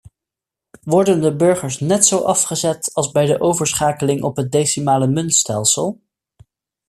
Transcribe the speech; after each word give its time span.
Worden 0.83 1.21
de 1.21 1.35
burgers 1.35 1.79
net 1.79 2.05
zo 2.05 2.19
afgezet 2.21 2.89
als 2.93 3.11
bij 3.11 3.25
de 3.25 3.39
overschakeling 3.41 4.23
op 4.23 4.35
het 4.35 4.51
decimale 4.51 5.07
muntstelsel? 5.07 5.99